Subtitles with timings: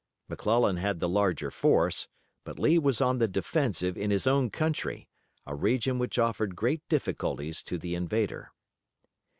[0.29, 2.07] McClellan had the larger force,
[2.43, 5.07] but Lee was on the defensive in his own country,
[5.45, 8.51] a region which offered great difficulties to the invader.